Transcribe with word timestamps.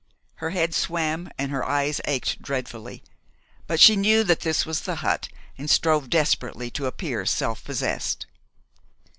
Her 0.37 0.49
head 0.49 0.73
swam, 0.73 1.29
and 1.37 1.51
her 1.51 1.63
eyes 1.63 2.01
ached 2.05 2.41
dreadfully; 2.41 3.03
but 3.67 3.79
she 3.79 3.95
knew 3.95 4.23
that 4.23 4.39
this 4.39 4.65
was 4.65 4.81
the 4.81 4.95
hut, 5.05 5.29
and 5.59 5.69
strove 5.69 6.09
desperately 6.09 6.71
to 6.71 6.87
appear 6.87 7.23
self 7.23 7.63
possessed. 7.63 8.25